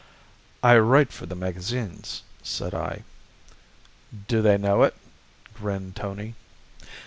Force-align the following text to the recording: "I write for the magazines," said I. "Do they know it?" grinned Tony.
"I 0.63 0.79
write 0.79 1.11
for 1.13 1.27
the 1.27 1.35
magazines," 1.35 2.23
said 2.41 2.73
I. 2.73 3.03
"Do 4.27 4.41
they 4.41 4.57
know 4.57 4.81
it?" 4.81 4.95
grinned 5.53 5.95
Tony. 5.95 6.33